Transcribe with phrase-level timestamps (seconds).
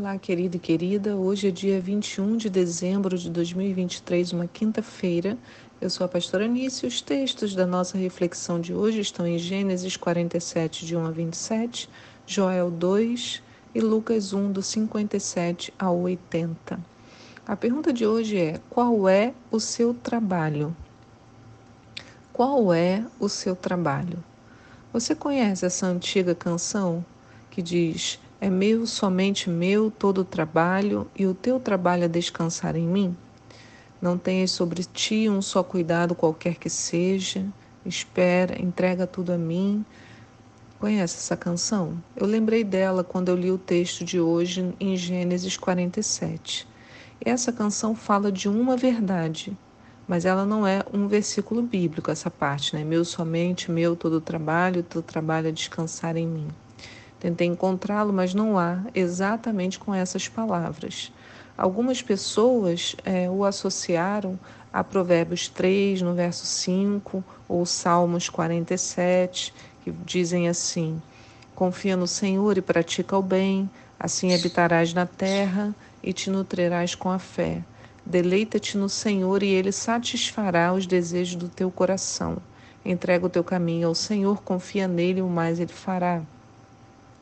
[0.00, 1.16] Olá, querido e querida.
[1.16, 5.36] Hoje é dia 21 de dezembro de 2023, uma quinta-feira.
[5.80, 9.36] Eu sou a pastora Anice e os textos da nossa reflexão de hoje estão em
[9.38, 11.90] Gênesis 47, de 1 a 27,
[12.24, 13.42] Joel 2
[13.74, 16.78] e Lucas 1, do 57 ao 80.
[17.44, 20.76] A pergunta de hoje é: qual é o seu trabalho?
[22.32, 24.22] Qual é o seu trabalho?
[24.92, 27.04] Você conhece essa antiga canção
[27.50, 32.76] que diz: É meu, somente meu, todo o trabalho, e o teu trabalho é descansar
[32.76, 33.16] em mim?
[34.00, 37.44] Não tenhas sobre ti um só cuidado, qualquer que seja.
[37.84, 39.84] Espera, entrega tudo a mim.
[40.78, 42.02] Conhece essa canção?
[42.14, 46.66] Eu lembrei dela quando eu li o texto de hoje em Gênesis 47.
[47.24, 49.56] Essa canção fala de uma verdade
[50.08, 52.82] mas ela não é um versículo bíblico, essa parte, né?
[52.82, 56.48] Meu somente, meu todo o trabalho, teu trabalho é descansar em mim.
[57.20, 61.12] Tentei encontrá-lo, mas não há exatamente com essas palavras.
[61.56, 64.38] Algumas pessoas é, o associaram
[64.72, 69.52] a Provérbios 3, no verso 5, ou Salmos 47,
[69.82, 71.02] que dizem assim:
[71.54, 77.10] Confia no Senhor e pratica o bem, assim habitarás na terra e te nutrirás com
[77.10, 77.64] a fé.
[78.06, 82.38] Deleita-te no Senhor e ele satisfará os desejos do teu coração.
[82.84, 86.22] Entrega o teu caminho ao Senhor, confia nele, o mais ele fará.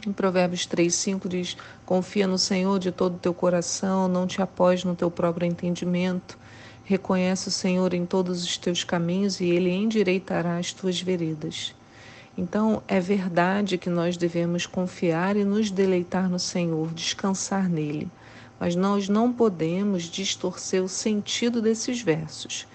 [0.06, 4.40] Em Provérbios 3, 5 diz: Confia no Senhor de todo o teu coração, não te
[4.40, 6.38] apoies no teu próprio entendimento.
[6.84, 11.74] Reconhece o Senhor em todos os teus caminhos e ele endireitará as tuas veredas.
[12.38, 18.08] Então, é verdade que nós devemos confiar e nos deleitar no Senhor, descansar nele
[18.58, 22.66] mas nós não podemos distorcer o sentido desses versos.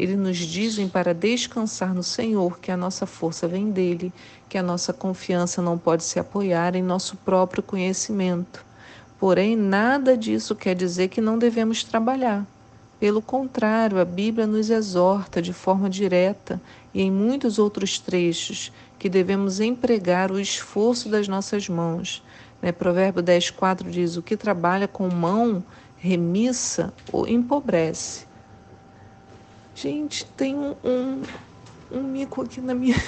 [0.00, 4.12] Eles nos dizem para descansar no Senhor, que a nossa força vem dele,
[4.48, 8.64] que a nossa confiança não pode se apoiar em nosso próprio conhecimento.
[9.18, 12.46] Porém, nada disso quer dizer que não devemos trabalhar.
[12.98, 16.60] Pelo contrário, a Bíblia nos exorta de forma direta
[16.94, 22.22] e em muitos outros trechos que devemos empregar o esforço das nossas mãos
[22.60, 22.72] né?
[22.72, 25.64] Provérbio 10, 4 diz: O que trabalha com mão
[25.96, 28.26] remissa ou empobrece.
[29.80, 31.22] Gente, tem um, um,
[31.90, 32.96] um mico aqui na minha.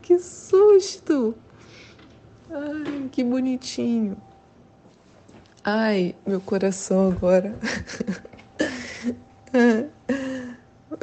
[0.00, 1.34] que susto!
[2.50, 4.16] Ai, que bonitinho.
[5.62, 7.54] Ai, meu coração agora.
[9.52, 9.90] Eu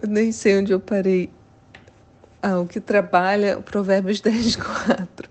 [0.10, 1.30] nem sei onde eu parei.
[2.42, 5.30] Ah, o que trabalha, Provérbios 10, 4.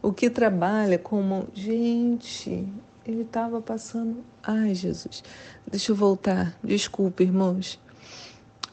[0.00, 1.46] O que trabalha como.
[1.52, 2.66] Gente,
[3.06, 4.24] ele estava passando.
[4.42, 5.22] Ai, Jesus.
[5.70, 6.56] Deixa eu voltar.
[6.62, 7.80] Desculpa, irmãos.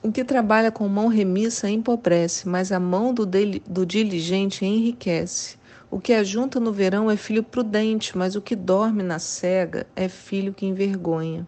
[0.03, 5.57] O que trabalha com mão remissa empobrece, mas a mão do, dele, do diligente enriquece.
[5.89, 10.07] O que ajunta no verão é filho prudente, mas o que dorme na cega é
[10.07, 11.47] filho que envergonha.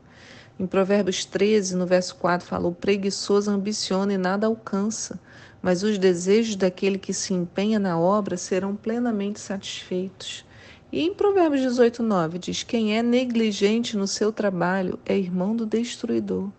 [0.60, 5.20] Em Provérbios 13, no verso 4, fala: O preguiçoso ambiciona e nada alcança
[5.64, 10.46] mas os desejos daquele que se empenha na obra serão plenamente satisfeitos.
[10.94, 15.66] E em Provérbios 18, 9 diz: Quem é negligente no seu trabalho é irmão do
[15.66, 16.52] destruidor.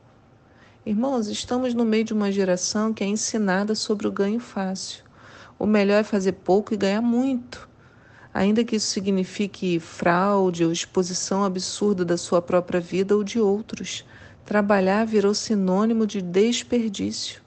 [0.84, 5.04] Irmãos, estamos no meio de uma geração que é ensinada sobre o ganho fácil.
[5.56, 7.68] O melhor é fazer pouco e ganhar muito.
[8.34, 14.04] Ainda que isso signifique fraude ou exposição absurda da sua própria vida ou de outros,
[14.44, 17.43] trabalhar virou sinônimo de desperdício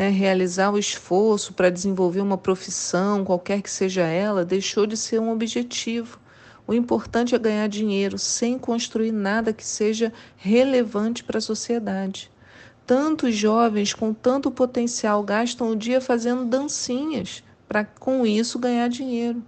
[0.00, 5.20] né, realizar o esforço para desenvolver uma profissão, qualquer que seja ela, deixou de ser
[5.20, 6.18] um objetivo.
[6.66, 12.30] O importante é ganhar dinheiro sem construir nada que seja relevante para a sociedade.
[12.86, 19.42] Tantos jovens com tanto potencial gastam o dia fazendo dancinhas para com isso ganhar dinheiro.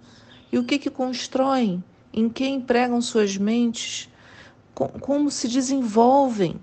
[0.51, 1.83] E o que, que constroem?
[2.13, 4.07] Em que empregam suas mentes?
[4.75, 6.61] Como se desenvolvem?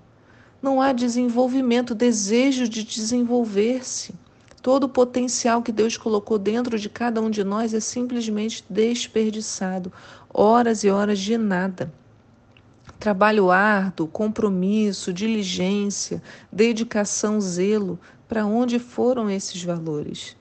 [0.62, 4.14] Não há desenvolvimento, desejo de desenvolver-se.
[4.62, 9.90] Todo o potencial que Deus colocou dentro de cada um de nós é simplesmente desperdiçado
[10.32, 11.92] horas e horas de nada.
[12.98, 16.22] Trabalho árduo, compromisso, diligência,
[16.52, 17.98] dedicação, zelo
[18.28, 20.36] para onde foram esses valores?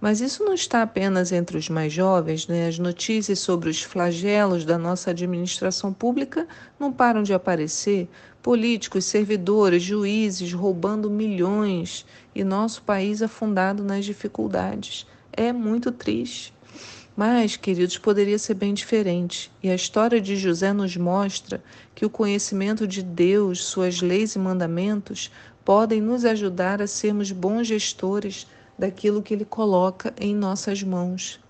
[0.00, 2.68] Mas isso não está apenas entre os mais jovens, né?
[2.68, 6.46] As notícias sobre os flagelos da nossa administração pública
[6.78, 8.08] não param de aparecer.
[8.42, 15.06] Políticos, servidores, juízes roubando milhões e nosso país afundado nas dificuldades.
[15.32, 16.54] É muito triste.
[17.16, 19.50] Mas, queridos, poderia ser bem diferente.
[19.60, 21.60] E a história de José nos mostra
[21.92, 25.32] que o conhecimento de Deus, suas leis e mandamentos
[25.64, 28.46] podem nos ajudar a sermos bons gestores
[28.78, 31.40] daquilo que Ele coloca em nossas mãos.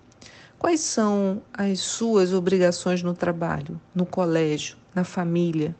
[0.57, 5.75] Quais são as suas obrigações no trabalho, no colégio, na família?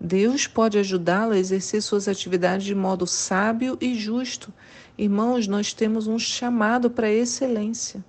[0.00, 4.52] Deus pode ajudá-lo a exercer suas atividades de modo sábio e justo.
[4.98, 8.04] Irmãos, nós temos um chamado para excelência.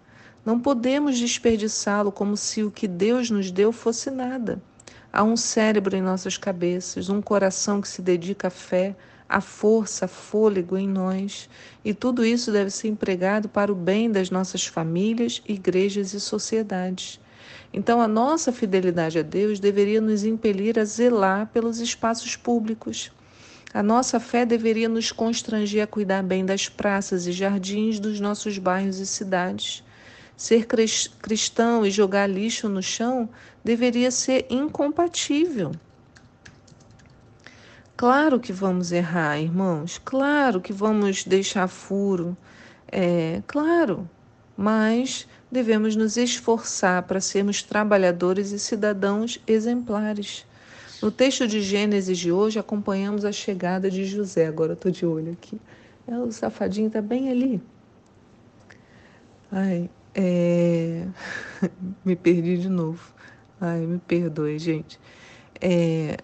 [0.45, 4.61] Não podemos desperdiçá-lo como se o que Deus nos deu fosse nada.
[5.11, 8.95] Há um cérebro em nossas cabeças, um coração que se dedica à fé,
[9.27, 11.49] à força, fôlego em nós,
[11.83, 17.19] e tudo isso deve ser empregado para o bem das nossas famílias, igrejas e sociedades.
[17.73, 23.11] Então, a nossa fidelidade a Deus deveria nos impelir a zelar pelos espaços públicos.
[23.73, 28.57] A nossa fé deveria nos constranger a cuidar bem das praças e jardins dos nossos
[28.57, 29.83] bairros e cidades.
[30.35, 33.29] Ser cristão e jogar lixo no chão
[33.63, 35.71] deveria ser incompatível.
[37.97, 42.37] Claro que vamos errar, irmãos, claro que vamos deixar furo,
[42.91, 44.07] é claro,
[44.55, 50.45] mas devemos nos esforçar para sermos trabalhadores e cidadãos exemplares.
[51.01, 54.47] No texto de Gênesis de hoje, acompanhamos a chegada de José.
[54.47, 55.59] Agora estou de olho aqui.
[56.07, 57.61] É, o safadinho está bem ali.
[59.51, 61.05] Ai, é...
[62.03, 63.13] me perdi de novo.
[63.61, 64.99] Ai, me perdoe, gente.
[65.61, 66.17] É,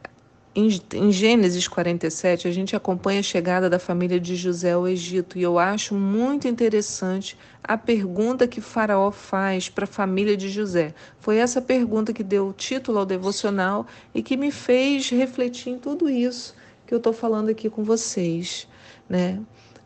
[0.56, 5.42] em, Gênesis 47, a gente acompanha a chegada da família de José ao Egito e
[5.42, 10.94] eu acho muito interessante a pergunta que Faraó faz para a família de José.
[11.20, 16.10] Foi essa pergunta que deu título ao devocional e que me fez refletir em tudo
[16.10, 18.68] isso que eu estou falando aqui com vocês.
[19.10, 19.40] Né?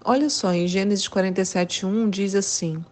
[0.04, 2.84] Olha só, em Gênesis 47, 1 diz assim.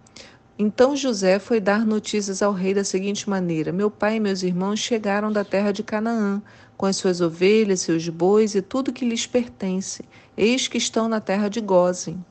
[0.57, 4.79] Então José foi dar notícias ao rei da seguinte maneira: Meu pai e meus irmãos
[4.79, 6.41] chegaram da terra de Canaã
[6.77, 10.05] com as suas ovelhas, seus bois e tudo que lhes pertence.
[10.37, 12.23] Eis que estão na terra de Gozem.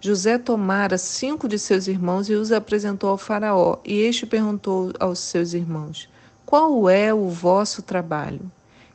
[0.00, 5.20] José tomara cinco de seus irmãos e os apresentou ao Faraó, e este perguntou aos
[5.20, 6.08] seus irmãos:
[6.44, 8.50] Qual é o vosso trabalho?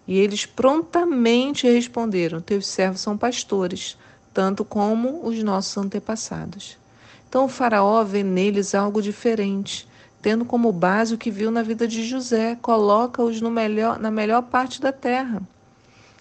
[0.06, 3.98] E eles prontamente responderam: Teus servos são pastores,
[4.34, 6.78] tanto como os nossos antepassados.
[7.27, 9.88] Então Faraó vê neles algo diferente
[10.21, 14.81] tendo como base o que viu na vida de José, coloca-os melhor, na melhor parte
[14.81, 15.41] da terra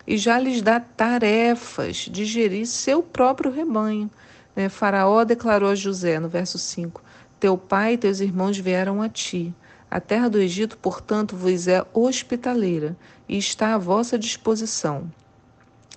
[0.07, 4.09] e já lhes dá tarefas de gerir seu próprio rebanho.
[4.55, 4.69] Né?
[4.69, 7.03] Faraó declarou a José, no verso 5:
[7.41, 9.53] Teu pai e teus irmãos vieram a ti.
[9.91, 12.97] A terra do Egito, portanto, vos é hospitaleira
[13.29, 15.11] e está à vossa disposição.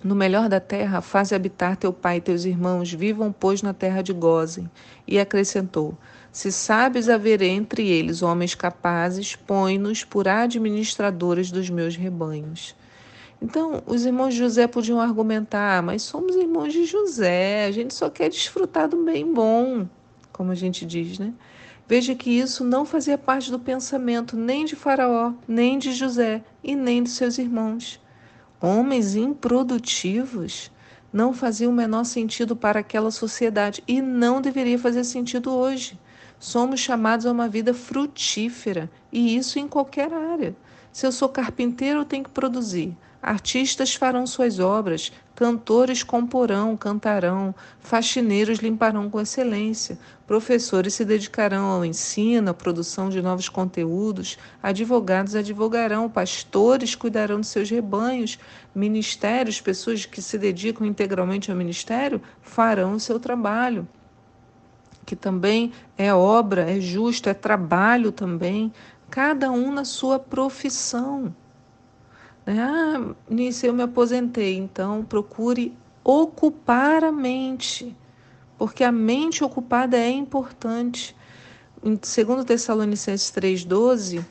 [0.01, 4.01] No melhor da terra, faze habitar teu pai e teus irmãos, vivam, pois, na terra
[4.01, 4.69] de Gozem.
[5.05, 5.97] E acrescentou:
[6.31, 12.75] se sabes haver entre eles homens capazes, põe-nos por administradores dos meus rebanhos.
[13.41, 18.09] Então, os irmãos de José podiam argumentar, mas somos irmãos de José, a gente só
[18.09, 19.87] quer desfrutar do bem bom,
[20.31, 21.33] como a gente diz, né?
[21.87, 26.75] Veja que isso não fazia parte do pensamento nem de Faraó, nem de José e
[26.75, 27.99] nem de seus irmãos.
[28.61, 30.69] Homens improdutivos
[31.13, 35.97] não faziam o menor sentido para aquela sociedade e não deveria fazer sentido hoje.
[36.37, 40.55] Somos chamados a uma vida frutífera e isso em qualquer área.
[40.91, 42.97] Se eu sou carpinteiro, eu tenho que produzir.
[43.21, 51.83] Artistas farão suas obras, cantores comporão, cantarão, faxineiros limparão com excelência, professores se dedicarão ao
[51.83, 58.39] ensino, à produção de novos conteúdos, advogados advogarão, pastores cuidarão de seus rebanhos,
[58.73, 63.87] ministérios, pessoas que se dedicam integralmente ao ministério, farão o seu trabalho
[65.09, 68.71] que também é obra, é justo, é trabalho também,
[69.09, 71.33] cada um na sua profissão.
[72.49, 72.59] Né?
[72.59, 77.95] Ah, nisso eu me aposentei, então procure ocupar a mente,
[78.57, 81.15] porque a mente ocupada é importante.
[81.83, 84.25] Em 2 Tessalonicenses 3,12,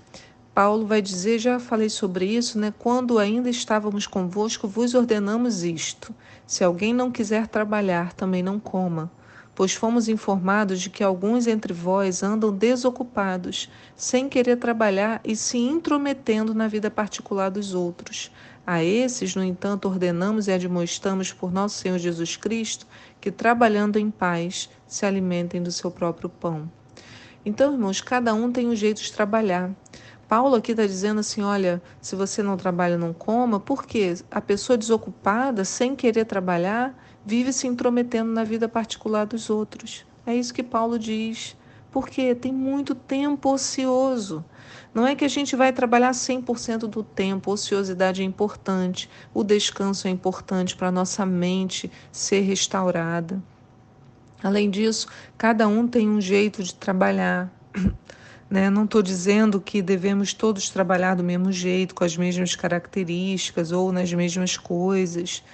[0.53, 2.75] Paulo vai dizer, já falei sobre isso, né?
[2.77, 6.13] Quando ainda estávamos convosco, vos ordenamos isto:
[6.45, 9.11] se alguém não quiser trabalhar, também não coma
[9.59, 15.59] pois fomos informados de que alguns entre vós andam desocupados, sem querer trabalhar e se
[15.59, 18.31] intrometendo na vida particular dos outros.
[18.65, 22.87] A esses, no entanto, ordenamos e admoestamos por nosso Senhor Jesus Cristo
[23.21, 26.71] que, trabalhando em paz, se alimentem do seu próprio pão.
[27.45, 29.73] Então, irmãos, cada um tem um jeito de trabalhar.
[30.29, 34.79] Paulo aqui está dizendo assim: olha, se você não trabalha, não coma, porque a pessoa
[34.79, 36.95] desocupada, sem querer trabalhar,
[37.25, 40.05] vive se intrometendo na vida particular dos outros.
[40.27, 41.57] É isso que Paulo diz.
[41.91, 44.45] Porque tem muito tempo ocioso.
[44.93, 50.09] Não é que a gente vai trabalhar 100% do tempo, ociosidade é importante, o descanso
[50.09, 53.43] é importante para nossa mente ser restaurada.
[54.43, 57.51] Além disso, cada um tem um jeito de trabalhar.
[58.51, 58.71] Né?
[58.71, 63.93] Não estou dizendo que devemos todos trabalhar do mesmo jeito, com as mesmas características ou
[63.93, 65.45] nas mesmas coisas.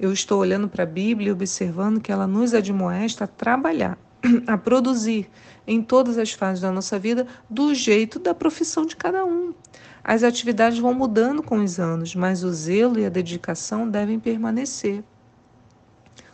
[0.00, 3.98] Eu estou olhando para a Bíblia e observando que ela nos admoesta a trabalhar,
[4.48, 5.28] a produzir
[5.66, 9.52] em todas as fases da nossa vida do jeito da profissão de cada um.
[10.02, 15.04] As atividades vão mudando com os anos, mas o zelo e a dedicação devem permanecer.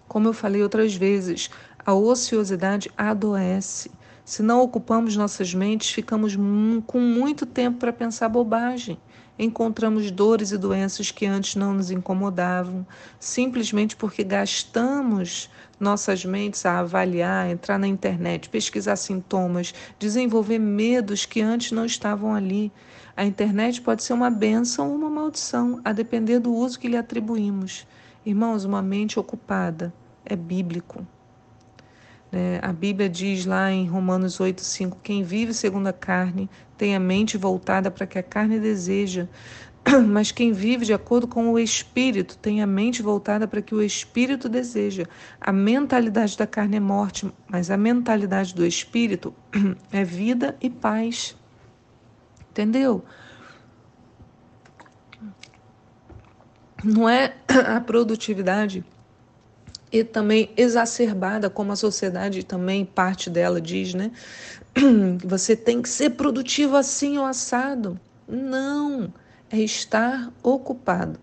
[0.06, 1.50] Como eu falei outras vezes,
[1.84, 3.90] a ociosidade adoece.
[4.24, 6.36] Se não ocupamos nossas mentes, ficamos
[6.86, 8.96] com muito tempo para pensar bobagem.
[9.38, 12.86] Encontramos dores e doenças que antes não nos incomodavam,
[13.20, 21.42] simplesmente porque gastamos nossas mentes a avaliar, entrar na internet, pesquisar sintomas, desenvolver medos que
[21.42, 22.72] antes não estavam ali.
[23.14, 26.96] A internet pode ser uma benção ou uma maldição, a depender do uso que lhe
[26.96, 27.86] atribuímos.
[28.24, 29.92] Irmãos, uma mente ocupada
[30.24, 31.06] é bíblico.
[32.38, 37.00] É, a Bíblia diz lá em Romanos 8,5: quem vive segundo a carne tem a
[37.00, 39.26] mente voltada para que a carne deseja,
[40.06, 43.82] mas quem vive de acordo com o Espírito tem a mente voltada para que o
[43.82, 45.06] Espírito deseja.
[45.40, 49.32] A mentalidade da carne é morte, mas a mentalidade do Espírito
[49.90, 51.34] é vida e paz.
[52.50, 53.02] Entendeu?
[56.84, 58.84] Não é a produtividade
[59.92, 64.10] e também exacerbada, como a sociedade também, parte dela diz, né?
[65.24, 67.98] Você tem que ser produtivo assim ou assado.
[68.28, 69.12] Não,
[69.50, 71.18] é estar ocupado.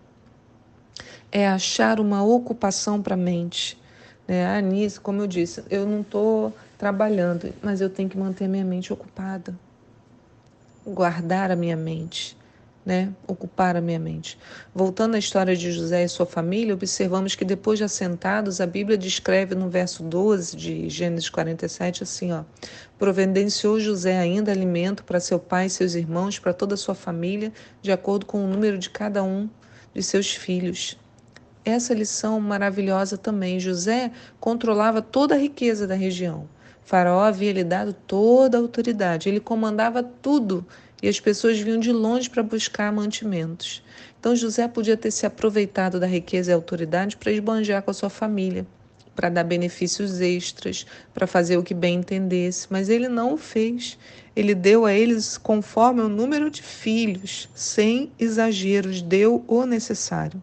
[1.30, 3.78] É achar uma ocupação para a mente.
[4.26, 4.46] Né?
[4.46, 8.48] Ah, nisso, como eu disse, eu não estou trabalhando, mas eu tenho que manter a
[8.48, 9.54] minha mente ocupada
[10.86, 12.36] guardar a minha mente,
[12.84, 13.12] né?
[13.26, 14.38] ocupar a minha mente.
[14.74, 18.98] Voltando à história de José e sua família, observamos que depois de assentados, a Bíblia
[18.98, 22.44] descreve no verso 12 de Gênesis 47 assim, ó:
[22.98, 27.52] Providenciou José ainda alimento para seu pai e seus irmãos, para toda a sua família,
[27.80, 29.48] de acordo com o número de cada um
[29.94, 30.98] de seus filhos.
[31.64, 33.58] Essa lição maravilhosa também.
[33.58, 36.46] José controlava toda a riqueza da região.
[36.84, 40.66] Faraó havia lhe dado toda a autoridade, ele comandava tudo
[41.04, 43.82] e as pessoas vinham de longe para buscar mantimentos.
[44.18, 48.08] Então José podia ter se aproveitado da riqueza e autoridade para esbanjar com a sua
[48.08, 48.66] família,
[49.14, 53.98] para dar benefícios extras, para fazer o que bem entendesse, mas ele não o fez.
[54.34, 60.42] Ele deu a eles conforme o número de filhos, sem exageros, deu o necessário.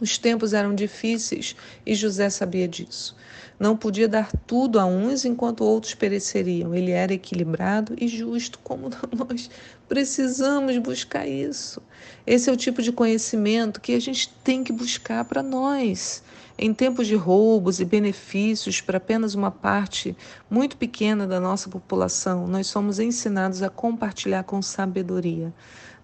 [0.00, 3.16] Os tempos eram difíceis e José sabia disso.
[3.58, 6.74] Não podia dar tudo a uns enquanto outros pereceriam.
[6.74, 9.48] Ele era equilibrado e justo, como nós
[9.88, 11.80] precisamos buscar isso.
[12.26, 16.22] Esse é o tipo de conhecimento que a gente tem que buscar para nós.
[16.58, 20.16] Em tempos de roubos e benefícios para apenas uma parte
[20.50, 25.52] muito pequena da nossa população, nós somos ensinados a compartilhar com sabedoria.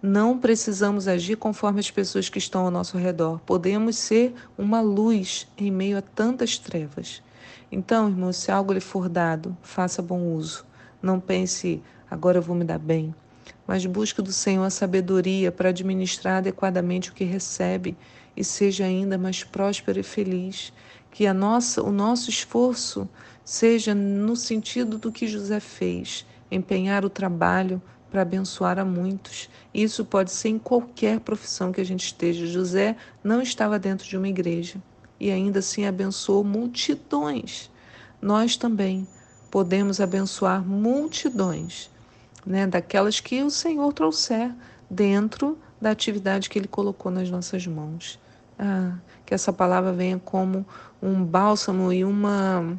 [0.03, 3.39] Não precisamos agir conforme as pessoas que estão ao nosso redor.
[3.47, 7.23] Podemos ser uma luz em meio a tantas trevas.
[7.71, 10.67] Então, irmão, se algo lhe for dado, faça bom uso.
[11.01, 11.81] Não pense,
[12.11, 13.15] agora eu vou me dar bem.
[13.65, 17.97] Mas busque do Senhor a sabedoria para administrar adequadamente o que recebe
[18.37, 20.73] e seja ainda mais próspero e feliz.
[21.13, 23.09] Que a nossa, o nosso esforço
[23.45, 27.81] seja no sentido do que José fez, empenhar o trabalho
[28.13, 29.49] para abençoar a muitos.
[29.73, 32.47] Isso pode ser em qualquer profissão que a gente esteja.
[32.47, 34.77] José não estava dentro de uma igreja
[35.19, 37.71] e ainda assim abençoou multidões.
[38.21, 39.09] Nós também
[39.51, 41.91] podemos abençoar multidões,
[42.45, 44.55] né, daquelas que o Senhor trouxer
[44.91, 48.21] dentro da atividade que Ele colocou nas nossas mãos.
[48.59, 50.67] Ah, que essa palavra venha como
[51.01, 52.79] um bálsamo e uma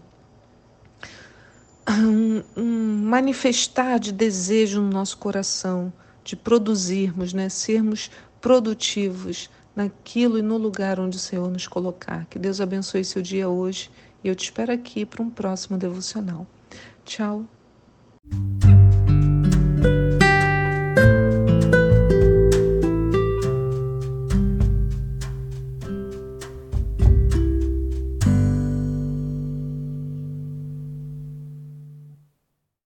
[1.89, 5.91] um, um manifestar de desejo no nosso coração
[6.23, 8.09] de produzirmos, né, sermos
[8.39, 12.25] produtivos naquilo e no lugar onde o Senhor nos colocar.
[12.29, 13.89] Que Deus abençoe seu dia hoje
[14.23, 16.47] e eu te espero aqui para um próximo devocional.
[17.03, 17.45] Tchau.